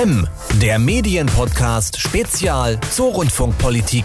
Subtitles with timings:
[0.00, 0.26] M,
[0.62, 4.04] der Medienpodcast Spezial zur Rundfunkpolitik.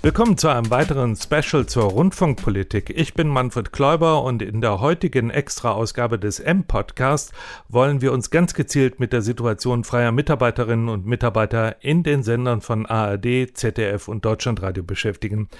[0.00, 2.88] Willkommen zu einem weiteren Special zur Rundfunkpolitik.
[2.88, 7.32] Ich bin Manfred Kläuber und in der heutigen Extra-Ausgabe des M-Podcast
[7.68, 12.62] wollen wir uns ganz gezielt mit der Situation freier Mitarbeiterinnen und Mitarbeiter in den Sendern
[12.62, 15.50] von ARD, ZDF und Deutschlandradio beschäftigen.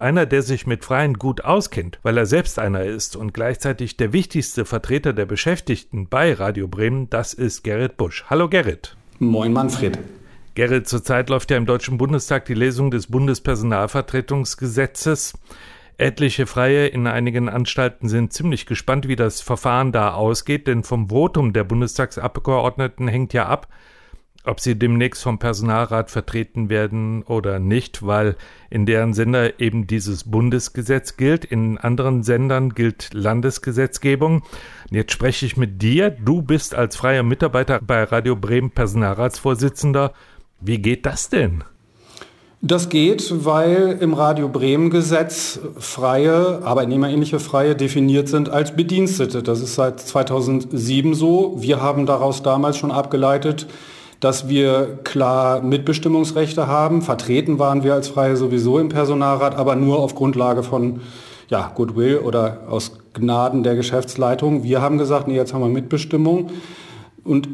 [0.00, 4.12] Einer, der sich mit Freien gut auskennt, weil er selbst einer ist und gleichzeitig der
[4.12, 8.24] wichtigste Vertreter der Beschäftigten bei Radio Bremen, das ist Gerrit Busch.
[8.30, 8.96] Hallo Gerrit.
[9.18, 9.98] Moin Manfred.
[10.54, 15.36] Gerrit, zurzeit läuft ja im Deutschen Bundestag die Lesung des Bundespersonalvertretungsgesetzes.
[15.96, 21.08] Etliche Freie in einigen Anstalten sind ziemlich gespannt, wie das Verfahren da ausgeht, denn vom
[21.08, 23.66] Votum der Bundestagsabgeordneten hängt ja ab,
[24.48, 28.36] ob sie demnächst vom Personalrat vertreten werden oder nicht, weil
[28.70, 31.44] in deren Sender eben dieses Bundesgesetz gilt.
[31.44, 34.42] In anderen Sendern gilt Landesgesetzgebung.
[34.90, 36.10] Jetzt spreche ich mit dir.
[36.10, 40.12] Du bist als freier Mitarbeiter bei Radio Bremen Personalratsvorsitzender.
[40.60, 41.64] Wie geht das denn?
[42.60, 49.44] Das geht, weil im Radio Bremen Gesetz freie, arbeitnehmerähnliche Freie definiert sind als Bedienstete.
[49.44, 51.54] Das ist seit 2007 so.
[51.60, 53.68] Wir haben daraus damals schon abgeleitet,
[54.20, 57.02] dass wir klar Mitbestimmungsrechte haben.
[57.02, 61.00] Vertreten waren wir als Freie sowieso im Personalrat, aber nur auf Grundlage von
[61.48, 64.64] ja, Goodwill oder aus Gnaden der Geschäftsleitung.
[64.64, 66.50] Wir haben gesagt, nee, jetzt haben wir Mitbestimmung.
[67.24, 67.48] Und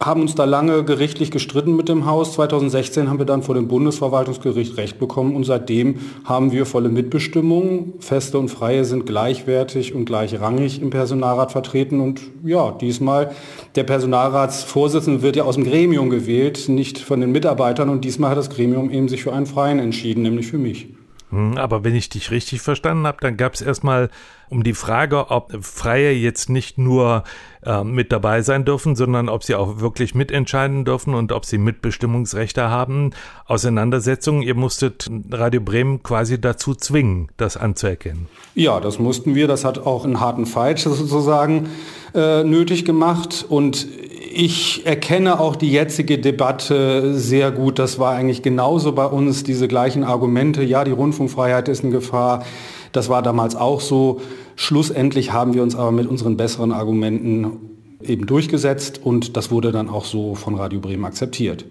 [0.00, 2.34] haben uns da lange gerichtlich gestritten mit dem Haus.
[2.34, 7.94] 2016 haben wir dann vor dem Bundesverwaltungsgericht Recht bekommen und seitdem haben wir volle Mitbestimmung.
[7.98, 13.32] Feste und Freie sind gleichwertig und gleichrangig im Personalrat vertreten und ja, diesmal
[13.74, 18.38] der Personalratsvorsitzende wird ja aus dem Gremium gewählt, nicht von den Mitarbeitern und diesmal hat
[18.38, 20.88] das Gremium eben sich für einen Freien entschieden, nämlich für mich.
[21.30, 24.10] Hm, aber wenn ich dich richtig verstanden habe, dann gab es erstmal
[24.48, 27.24] um die Frage, ob Freie jetzt nicht nur
[27.62, 31.58] äh, mit dabei sein dürfen, sondern ob sie auch wirklich mitentscheiden dürfen und ob sie
[31.58, 33.10] Mitbestimmungsrechte haben.
[33.46, 38.28] Auseinandersetzungen, ihr musstet Radio Bremen quasi dazu zwingen, das anzuerkennen.
[38.54, 39.48] Ja, das mussten wir.
[39.48, 41.68] Das hat auch einen harten Fight sozusagen
[42.14, 43.44] äh, nötig gemacht.
[43.46, 43.86] Und
[44.38, 47.80] ich erkenne auch die jetzige Debatte sehr gut.
[47.80, 50.62] Das war eigentlich genauso bei uns, diese gleichen Argumente.
[50.62, 52.44] Ja, die Rundfunkfreiheit ist in Gefahr.
[52.92, 54.20] Das war damals auch so.
[54.54, 57.50] Schlussendlich haben wir uns aber mit unseren besseren Argumenten
[58.00, 61.64] eben durchgesetzt und das wurde dann auch so von Radio Bremen akzeptiert.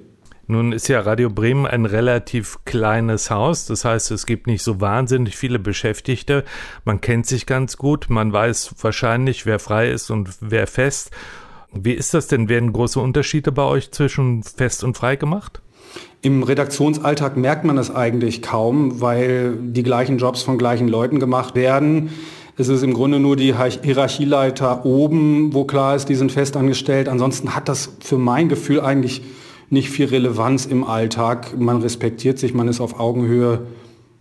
[0.45, 3.65] Nun ist ja Radio Bremen ein relativ kleines Haus.
[3.65, 6.43] Das heißt, es gibt nicht so wahnsinnig viele Beschäftigte.
[6.83, 8.07] Man kennt sich ganz gut.
[8.09, 11.11] Man weiß wahrscheinlich, wer frei ist und wer fest.
[11.73, 12.49] Wie ist das denn?
[12.49, 15.61] Werden große Unterschiede bei euch zwischen fest und frei gemacht?
[16.21, 21.55] Im Redaktionsalltag merkt man das eigentlich kaum, weil die gleichen Jobs von gleichen Leuten gemacht
[21.55, 22.09] werden.
[22.57, 27.07] Es ist im Grunde nur die Hierarchieleiter oben, wo klar ist, die sind festangestellt.
[27.07, 29.21] Ansonsten hat das für mein Gefühl eigentlich
[29.69, 31.59] nicht viel Relevanz im Alltag.
[31.59, 33.67] Man respektiert sich, man ist auf Augenhöhe.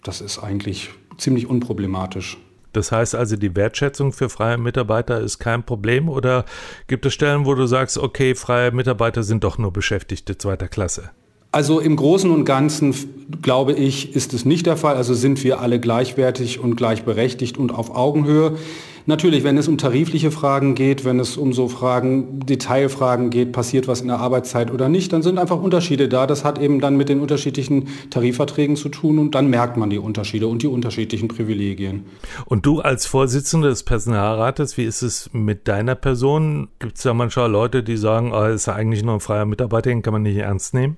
[0.02, 2.36] Das ist eigentlich ziemlich unproblematisch.
[2.76, 6.44] Das heißt also, die Wertschätzung für freie Mitarbeiter ist kein Problem oder
[6.88, 11.10] gibt es Stellen, wo du sagst, okay, freie Mitarbeiter sind doch nur Beschäftigte zweiter Klasse?
[11.52, 12.94] Also im Großen und Ganzen,
[13.40, 14.96] glaube ich, ist es nicht der Fall.
[14.96, 18.58] Also sind wir alle gleichwertig und gleichberechtigt und auf Augenhöhe.
[19.08, 23.86] Natürlich, wenn es um tarifliche Fragen geht, wenn es um so Fragen, Detailfragen geht, passiert
[23.86, 26.26] was in der Arbeitszeit oder nicht, dann sind einfach Unterschiede da.
[26.26, 29.98] Das hat eben dann mit den unterschiedlichen Tarifverträgen zu tun und dann merkt man die
[29.98, 32.04] Unterschiede und die unterschiedlichen Privilegien.
[32.46, 36.68] Und du als Vorsitzender des Personalrates, wie ist es mit deiner Person?
[36.80, 39.90] Gibt es da manchmal Leute, die sagen, oh, ist ja eigentlich nur ein freier Mitarbeiter,
[39.90, 40.96] den kann man nicht ernst nehmen?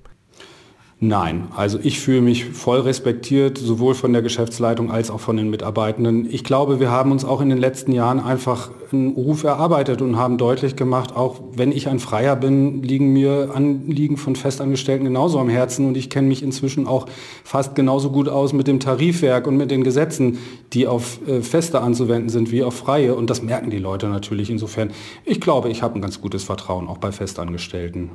[1.01, 5.49] Nein, also ich fühle mich voll respektiert, sowohl von der Geschäftsleitung als auch von den
[5.49, 6.27] Mitarbeitenden.
[6.29, 10.17] Ich glaube, wir haben uns auch in den letzten Jahren einfach einen Ruf erarbeitet und
[10.17, 15.39] haben deutlich gemacht, auch wenn ich ein Freier bin, liegen mir Anliegen von Festangestellten genauso
[15.39, 17.05] am Herzen und ich kenne mich inzwischen auch
[17.45, 20.39] fast genauso gut aus mit dem Tarifwerk und mit den Gesetzen,
[20.73, 24.49] die auf äh, Feste anzuwenden sind wie auf Freie und das merken die Leute natürlich
[24.49, 24.91] insofern.
[25.23, 28.11] Ich glaube, ich habe ein ganz gutes Vertrauen auch bei Festangestellten.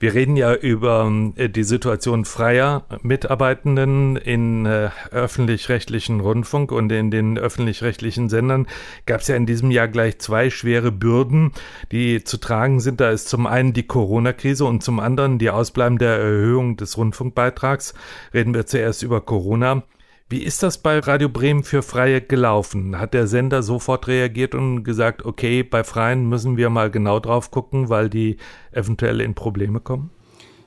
[0.00, 7.10] Wir reden ja über äh, die Situation freier Mitarbeitenden in äh, öffentlich-rechtlichen Rundfunk und in
[7.10, 8.68] den öffentlich-rechtlichen Sendern
[9.06, 11.52] gab es ja in diesem Jahr gleich zwei schwere Bürden,
[11.90, 13.00] die zu tragen sind.
[13.00, 17.94] Da ist zum einen die Corona-Krise und zum anderen die ausbleibende Erhöhung des Rundfunkbeitrags.
[18.32, 19.82] Reden wir zuerst über Corona.
[20.30, 22.98] Wie ist das bei Radio Bremen für Freie gelaufen?
[22.98, 27.50] Hat der Sender sofort reagiert und gesagt, okay, bei Freien müssen wir mal genau drauf
[27.50, 28.36] gucken, weil die
[28.70, 30.10] eventuell in Probleme kommen?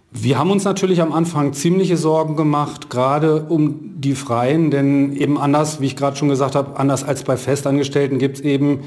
[0.10, 5.38] Wir haben uns natürlich am Anfang ziemliche Sorgen gemacht, gerade um die Freien, denn eben
[5.38, 8.80] anders, wie ich gerade schon gesagt habe, anders als bei Festangestellten gibt es eben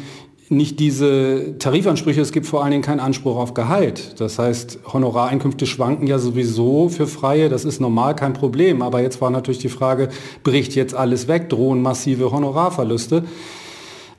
[0.56, 4.20] nicht diese Tarifansprüche, es gibt vor allen Dingen keinen Anspruch auf Gehalt.
[4.20, 8.82] Das heißt, Honorareinkünfte schwanken ja sowieso für Freie, das ist normal kein Problem.
[8.82, 10.08] Aber jetzt war natürlich die Frage,
[10.42, 13.24] bricht jetzt alles weg, drohen massive Honorarverluste.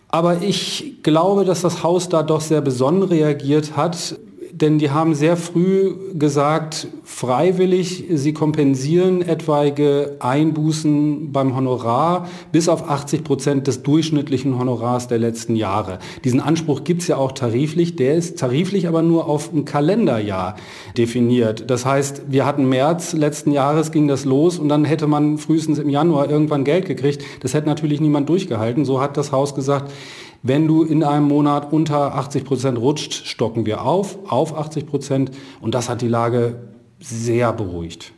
[0.09, 4.15] Aber ich glaube, dass das Haus da doch sehr besonnen reagiert hat
[4.61, 12.89] denn die haben sehr früh gesagt, freiwillig, sie kompensieren etwaige Einbußen beim Honorar bis auf
[12.89, 15.99] 80 Prozent des durchschnittlichen Honorars der letzten Jahre.
[16.23, 20.55] Diesen Anspruch gibt es ja auch tariflich, der ist tariflich aber nur auf ein Kalenderjahr
[20.97, 21.69] definiert.
[21.69, 25.79] Das heißt, wir hatten März letzten Jahres ging das los und dann hätte man frühestens
[25.79, 27.23] im Januar irgendwann Geld gekriegt.
[27.41, 28.85] Das hätte natürlich niemand durchgehalten.
[28.85, 29.91] So hat das Haus gesagt,
[30.45, 35.31] wenn du in einem Monat unter 80 Prozent rutscht, stocken wir auf, auf 80 Prozent.
[35.59, 36.59] Und das hat die Lage
[36.99, 38.13] sehr beruhigt.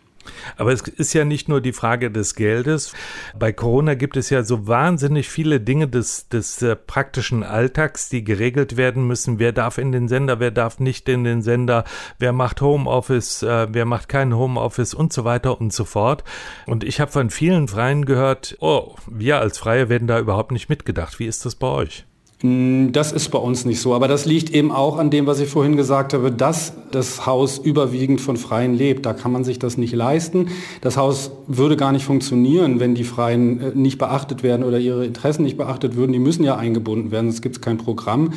[0.57, 2.91] Aber es ist ja nicht nur die Frage des Geldes.
[3.39, 8.25] Bei Corona gibt es ja so wahnsinnig viele Dinge des, des äh, praktischen Alltags, die
[8.25, 9.39] geregelt werden müssen.
[9.39, 11.85] Wer darf in den Sender, wer darf nicht in den Sender,
[12.19, 16.25] wer macht Homeoffice, äh, wer macht kein Homeoffice und so weiter und so fort.
[16.65, 20.68] Und ich habe von vielen Freien gehört, oh, wir als Freie werden da überhaupt nicht
[20.68, 21.19] mitgedacht.
[21.19, 22.06] Wie ist das bei euch?
[22.42, 25.39] Hm, das ist bei uns nicht so, aber das liegt eben auch an dem, was
[25.39, 29.07] ich vorhin gesagt habe, dass das Haus überwiegend von Freien lebt.
[29.07, 30.50] Da kann man sich das nicht leisten.
[30.81, 35.04] Das Haus würde gar nicht funktionieren, wenn die Freien äh, nicht beachtet werden oder ihre
[35.04, 36.13] Interessen nicht beachtet würden.
[36.13, 38.34] Die müssen ja eingebunden werden, sonst gibt es kein Programm.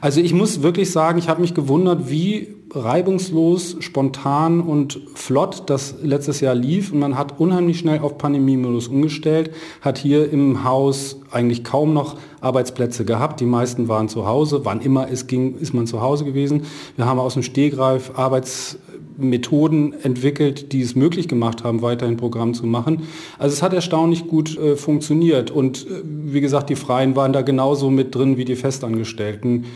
[0.00, 5.96] Also ich muss wirklich sagen, ich habe mich gewundert, wie reibungslos, spontan und flott das
[6.02, 11.20] letztes Jahr lief und man hat unheimlich schnell auf Pandemiemodus umgestellt, hat hier im Haus
[11.30, 13.40] eigentlich kaum noch Arbeitsplätze gehabt.
[13.40, 14.64] Die meisten waren zu Hause.
[14.64, 16.62] Wann immer es ging, ist man zu Hause gewesen.
[16.96, 22.66] Wir haben aus dem Stehgreif Arbeitsmethoden entwickelt, die es möglich gemacht haben, weiterhin Programm zu
[22.66, 23.02] machen.
[23.38, 27.42] Also es hat erstaunlich gut äh, funktioniert und äh, wie gesagt, die Freien waren da
[27.42, 29.66] genauso mit drin wie die Festangestellten.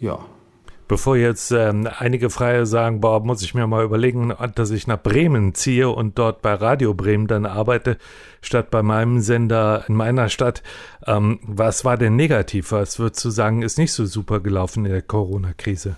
[0.00, 0.18] Ja,
[0.86, 5.02] Bevor jetzt ähm, einige Freie sagen, boah, muss ich mir mal überlegen, dass ich nach
[5.02, 7.96] Bremen ziehe und dort bei Radio Bremen dann arbeite,
[8.42, 10.62] statt bei meinem Sender in meiner Stadt.
[11.06, 12.72] Ähm, was war denn negativ?
[12.72, 15.96] Was würdest du sagen, ist nicht so super gelaufen in der Corona-Krise?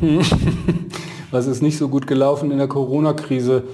[1.30, 3.64] Was ist nicht so gut gelaufen in der Corona-Krise?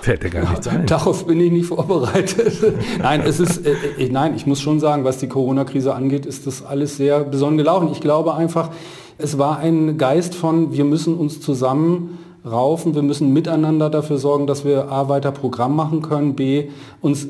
[0.00, 0.86] Fällt dir gar nichts ein.
[0.86, 2.54] Darauf bin ich nicht vorbereitet.
[2.98, 6.46] nein, es ist, äh, äh, nein, ich muss schon sagen, was die Corona-Krise angeht, ist
[6.46, 7.88] das alles sehr besonnen gelaufen.
[7.92, 8.70] Ich glaube einfach,
[9.18, 14.46] es war ein Geist von, wir müssen uns zusammen raufen, wir müssen miteinander dafür sorgen,
[14.46, 16.68] dass wir A, weiter Programm machen können, B,
[17.00, 17.28] uns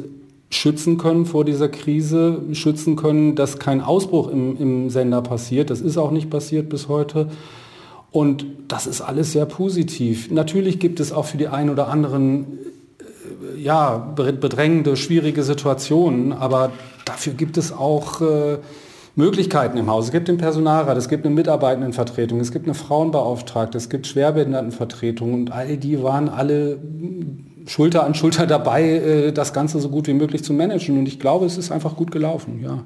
[0.51, 5.71] schützen können vor dieser Krise, schützen können, dass kein Ausbruch im, im Sender passiert.
[5.71, 7.29] Das ist auch nicht passiert bis heute.
[8.15, 10.31] Und das ist alles sehr positiv.
[10.31, 12.61] Natürlich gibt es auch für die einen oder anderen
[13.57, 16.71] äh, ja, bedrängende, schwierige Situationen, aber
[17.05, 18.59] dafür gibt es auch äh,
[19.17, 20.05] Möglichkeiten im Haus.
[20.05, 25.35] Es gibt den Personalrat, es gibt eine Mitarbeitendenvertretung, es gibt eine Frauenbeauftragte, es gibt Schwerbehindertenvertretung
[25.35, 26.79] und all die waren alle
[27.67, 30.99] Schulter an Schulter dabei, äh, das Ganze so gut wie möglich zu managen.
[30.99, 32.85] Und ich glaube, es ist einfach gut gelaufen, ja.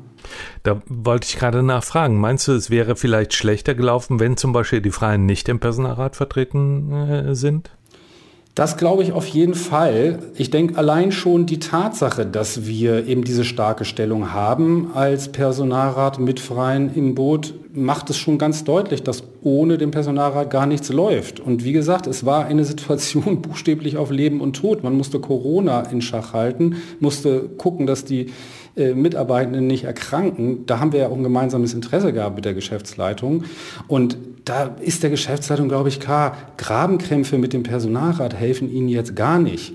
[0.62, 2.18] Da wollte ich gerade nachfragen.
[2.18, 6.16] Meinst du, es wäre vielleicht schlechter gelaufen, wenn zum Beispiel die Freien nicht im Personalrat
[6.16, 7.70] vertreten äh, sind?
[8.58, 10.18] Das glaube ich auf jeden Fall.
[10.34, 16.18] Ich denke allein schon die Tatsache, dass wir eben diese starke Stellung haben als Personalrat
[16.18, 20.90] mit Freien im Boot, macht es schon ganz deutlich, dass ohne den Personalrat gar nichts
[20.90, 21.40] läuft.
[21.40, 24.84] Und wie gesagt, es war eine Situation buchstäblich auf Leben und Tod.
[24.84, 28.26] Man musste Corona in Schach halten, musste gucken, dass die
[28.76, 30.66] äh, Mitarbeitenden nicht erkranken.
[30.66, 33.44] Da haben wir ja auch ein gemeinsames Interesse gehabt mit der Geschäftsleitung.
[33.88, 39.16] Und da ist der Geschäftsleitung, glaube ich, klar, Grabenkrämpfe mit dem Personalrat helfen ihnen jetzt
[39.16, 39.72] gar nicht.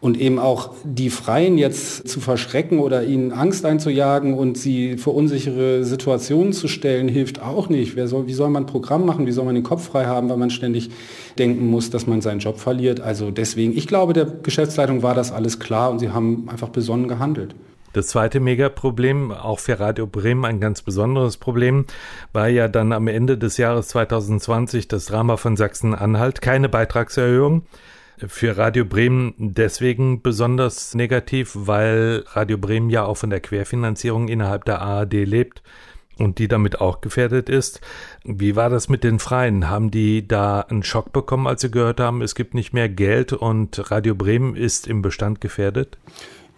[0.00, 5.14] Und eben auch die Freien jetzt zu verschrecken oder ihnen Angst einzujagen und sie vor
[5.14, 7.96] unsichere Situationen zu stellen, hilft auch nicht.
[8.08, 9.26] Soll, wie soll man ein Programm machen?
[9.26, 10.90] Wie soll man den Kopf frei haben, weil man ständig
[11.38, 13.00] denken muss, dass man seinen Job verliert?
[13.00, 17.08] Also deswegen, ich glaube, der Geschäftsleitung war das alles klar und sie haben einfach besonnen
[17.08, 17.54] gehandelt.
[17.94, 21.84] Das zweite Megaproblem, auch für Radio Bremen ein ganz besonderes Problem,
[22.32, 26.42] war ja dann am Ende des Jahres 2020 das Drama von Sachsen-Anhalt.
[26.42, 27.62] Keine Beitragserhöhung.
[28.18, 34.64] Für Radio Bremen deswegen besonders negativ, weil Radio Bremen ja auch von der Querfinanzierung innerhalb
[34.64, 35.62] der ARD lebt
[36.18, 37.80] und die damit auch gefährdet ist.
[38.22, 39.68] Wie war das mit den Freien?
[39.68, 43.32] Haben die da einen Schock bekommen, als sie gehört haben, es gibt nicht mehr Geld
[43.32, 45.98] und Radio Bremen ist im Bestand gefährdet?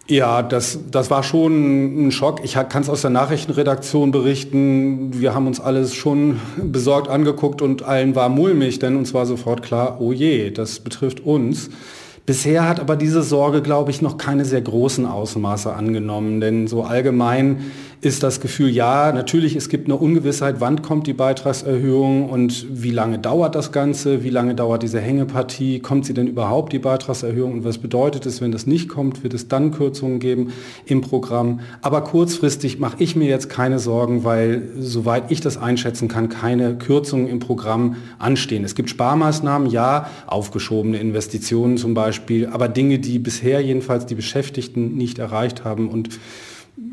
[0.09, 2.39] Ja, das, das war schon ein Schock.
[2.43, 5.19] Ich kann es aus der Nachrichtenredaktion berichten.
[5.19, 9.63] Wir haben uns alles schon besorgt angeguckt und allen war mulmig, denn uns war sofort
[9.63, 11.69] klar, oh je, das betrifft uns.
[12.27, 16.83] Bisher hat aber diese Sorge, glaube ich, noch keine sehr großen Ausmaße angenommen, denn so
[16.83, 22.67] allgemein ist das Gefühl, ja, natürlich, es gibt eine Ungewissheit, wann kommt die Beitragserhöhung und
[22.69, 26.79] wie lange dauert das Ganze, wie lange dauert diese Hängepartie, kommt sie denn überhaupt, die
[26.79, 30.51] Beitragserhöhung und was bedeutet es, wenn das nicht kommt, wird es dann Kürzungen geben
[30.85, 31.61] im Programm.
[31.81, 36.75] Aber kurzfristig mache ich mir jetzt keine Sorgen, weil, soweit ich das einschätzen kann, keine
[36.75, 38.63] Kürzungen im Programm anstehen.
[38.63, 42.16] Es gibt Sparmaßnahmen, ja, aufgeschobene Investitionen zum Beispiel,
[42.51, 46.19] aber Dinge, die bisher jedenfalls die Beschäftigten nicht erreicht haben und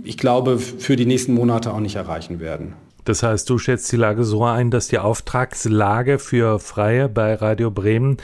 [0.02, 2.74] ich glaube, für die nächsten Monate auch nicht erreichen werden.
[3.04, 7.70] Das heißt, du schätzt die Lage so ein, dass die Auftragslage für Freie bei Radio
[7.70, 8.16] Bremen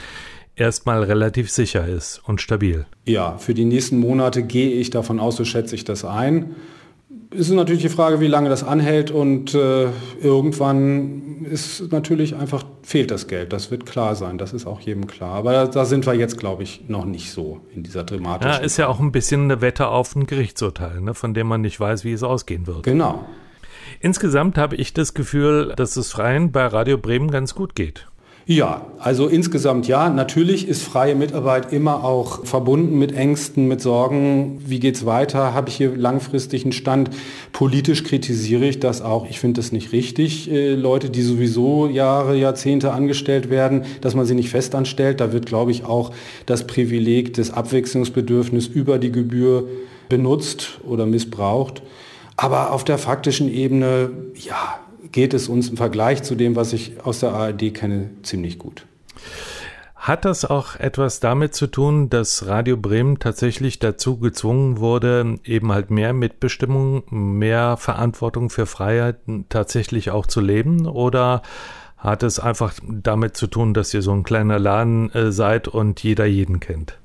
[0.55, 2.85] erstmal relativ sicher ist und stabil.
[3.05, 6.55] Ja, für die nächsten Monate gehe ich davon aus, so schätze ich das ein
[7.31, 9.87] ist natürlich die Frage, wie lange das anhält und äh,
[10.21, 13.53] irgendwann ist natürlich einfach, fehlt das Geld.
[13.53, 15.35] Das wird klar sein, das ist auch jedem klar.
[15.35, 18.51] Aber da, da sind wir jetzt, glaube ich, noch nicht so in dieser dramatischen.
[18.51, 21.61] Ja, ist ja auch ein bisschen eine Wette auf ein Gerichtsurteil, ne, von dem man
[21.61, 22.83] nicht weiß, wie es ausgehen wird.
[22.83, 23.25] Genau.
[24.01, 28.07] Insgesamt habe ich das Gefühl, dass es Freien bei Radio Bremen ganz gut geht.
[28.51, 30.09] Ja, also insgesamt ja.
[30.09, 34.61] Natürlich ist freie Mitarbeit immer auch verbunden mit Ängsten, mit Sorgen.
[34.67, 35.53] Wie geht's weiter?
[35.53, 37.11] Habe ich hier langfristig einen Stand?
[37.53, 39.25] Politisch kritisiere ich das auch.
[39.29, 40.51] Ich finde das nicht richtig.
[40.51, 45.21] Äh, Leute, die sowieso Jahre, Jahrzehnte angestellt werden, dass man sie nicht festanstellt.
[45.21, 46.11] Da wird, glaube ich, auch
[46.45, 49.69] das Privileg des Abwechslungsbedürfnisses über die Gebühr
[50.09, 51.83] benutzt oder missbraucht.
[52.35, 54.81] Aber auf der faktischen Ebene, ja,
[55.11, 58.85] geht es uns im Vergleich zu dem, was ich aus der ARD kenne, ziemlich gut.
[59.95, 65.71] Hat das auch etwas damit zu tun, dass Radio Bremen tatsächlich dazu gezwungen wurde, eben
[65.71, 69.17] halt mehr Mitbestimmung, mehr Verantwortung für Freiheit
[69.49, 70.87] tatsächlich auch zu leben?
[70.87, 71.43] Oder
[71.97, 76.01] hat es einfach damit zu tun, dass ihr so ein kleiner Laden äh, seid und
[76.01, 76.97] jeder jeden kennt?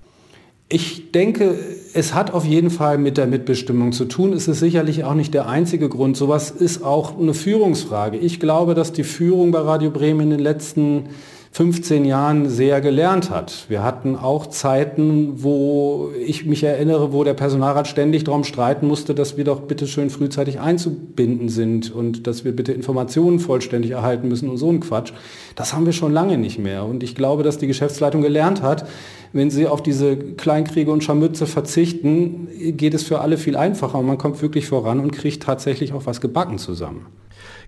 [0.68, 1.54] Ich denke,
[1.94, 4.32] es hat auf jeden Fall mit der Mitbestimmung zu tun.
[4.32, 6.16] Es ist sicherlich auch nicht der einzige Grund.
[6.16, 8.18] Sowas ist auch eine Führungsfrage.
[8.18, 11.10] Ich glaube, dass die Führung bei Radio Bremen in den letzten
[11.56, 13.64] 15 Jahren sehr gelernt hat.
[13.70, 19.14] Wir hatten auch Zeiten, wo ich mich erinnere, wo der Personalrat ständig darum streiten musste,
[19.14, 24.28] dass wir doch bitte schön frühzeitig einzubinden sind und dass wir bitte Informationen vollständig erhalten
[24.28, 25.14] müssen und so ein Quatsch.
[25.54, 26.84] Das haben wir schon lange nicht mehr.
[26.84, 28.86] Und ich glaube, dass die Geschäftsleitung gelernt hat,
[29.32, 34.04] wenn sie auf diese Kleinkriege und Scharmütze verzichten, geht es für alle viel einfacher und
[34.04, 37.06] man kommt wirklich voran und kriegt tatsächlich auch was gebacken zusammen.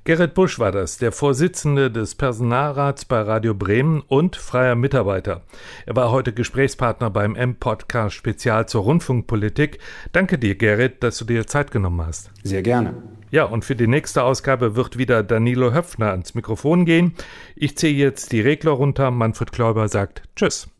[0.08, 5.42] Gerrit Busch war das, der Vorsitzende des Personalrats bei Radio Bremen und freier Mitarbeiter.
[5.84, 9.80] Er war heute Gesprächspartner beim M-Podcast Spezial zur Rundfunkpolitik.
[10.12, 12.30] Danke dir, Gerrit, dass du dir Zeit genommen hast.
[12.42, 12.94] Sehr gerne.
[13.30, 17.12] Ja, und für die nächste Ausgabe wird wieder Danilo Höpfner ans Mikrofon gehen.
[17.54, 19.10] Ich ziehe jetzt die Regler runter.
[19.10, 20.70] Manfred Kläuber sagt Tschüss.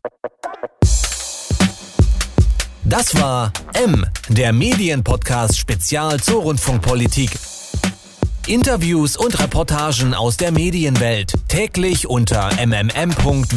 [2.83, 7.33] Das war M, der Medienpodcast Spezial zur Rundfunkpolitik.
[8.49, 13.49] Interviews und Reportagen aus der Medienwelt täglich unter mmm.verdi.de.